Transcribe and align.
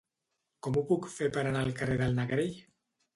Com 0.67 0.79
ho 0.79 0.81
puc 0.91 1.05
fer 1.15 1.27
per 1.35 1.43
anar 1.49 1.61
al 1.65 1.69
carrer 1.81 1.99
de 1.99 2.07
Negrell? 2.21 2.57